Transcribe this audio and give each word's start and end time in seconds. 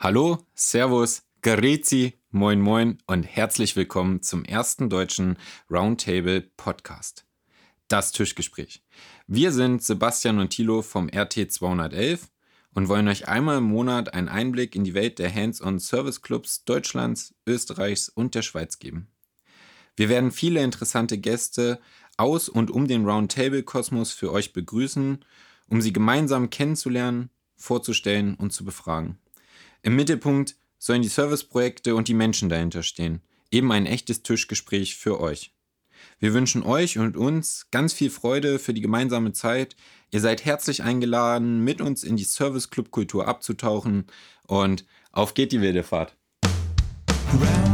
Hallo, 0.00 0.46
Servus, 0.54 1.24
Grüezi, 1.42 2.20
Moin 2.30 2.60
Moin 2.60 2.98
und 3.08 3.24
herzlich 3.24 3.74
willkommen 3.74 4.22
zum 4.22 4.44
ersten 4.44 4.88
deutschen 4.88 5.36
Roundtable 5.68 6.42
Podcast. 6.56 7.26
Das 7.88 8.12
Tischgespräch. 8.12 8.84
Wir 9.26 9.50
sind 9.50 9.82
Sebastian 9.82 10.38
und 10.38 10.50
Thilo 10.50 10.82
vom 10.82 11.08
RT 11.08 11.50
211 11.50 12.28
und 12.74 12.86
wollen 12.86 13.08
euch 13.08 13.26
einmal 13.26 13.58
im 13.58 13.64
Monat 13.64 14.14
einen 14.14 14.28
Einblick 14.28 14.76
in 14.76 14.84
die 14.84 14.94
Welt 14.94 15.18
der 15.18 15.34
Hands-on 15.34 15.80
Service 15.80 16.22
Clubs 16.22 16.64
Deutschlands, 16.64 17.34
Österreichs 17.44 18.08
und 18.08 18.36
der 18.36 18.42
Schweiz 18.42 18.78
geben. 18.78 19.08
Wir 19.96 20.08
werden 20.08 20.30
viele 20.30 20.62
interessante 20.62 21.18
Gäste 21.18 21.80
aus 22.16 22.48
und 22.48 22.70
um 22.70 22.86
den 22.86 23.04
Roundtable-Kosmos 23.04 24.12
für 24.12 24.30
euch 24.30 24.52
begrüßen, 24.52 25.24
um 25.66 25.82
sie 25.82 25.92
gemeinsam 25.92 26.50
kennenzulernen, 26.50 27.30
vorzustellen 27.56 28.36
und 28.36 28.52
zu 28.52 28.64
befragen. 28.64 29.18
Im 29.88 29.96
Mittelpunkt 29.96 30.54
sollen 30.78 31.00
die 31.00 31.08
Serviceprojekte 31.08 31.94
und 31.94 32.08
die 32.08 32.14
Menschen 32.14 32.50
dahinter 32.50 32.82
stehen. 32.82 33.22
Eben 33.50 33.72
ein 33.72 33.86
echtes 33.86 34.22
Tischgespräch 34.22 34.96
für 34.96 35.18
euch. 35.18 35.54
Wir 36.18 36.34
wünschen 36.34 36.62
euch 36.62 36.98
und 36.98 37.16
uns 37.16 37.68
ganz 37.70 37.94
viel 37.94 38.10
Freude 38.10 38.58
für 38.58 38.74
die 38.74 38.82
gemeinsame 38.82 39.32
Zeit. 39.32 39.76
Ihr 40.10 40.20
seid 40.20 40.44
herzlich 40.44 40.82
eingeladen, 40.82 41.64
mit 41.64 41.80
uns 41.80 42.04
in 42.04 42.16
die 42.18 42.24
Service 42.24 42.68
Club 42.68 42.90
Kultur 42.90 43.26
abzutauchen 43.26 44.04
und 44.46 44.84
auf 45.10 45.32
geht 45.32 45.52
die 45.52 45.62
wilde 45.62 45.82
Fahrt. 45.82 46.18
Round 47.32 47.67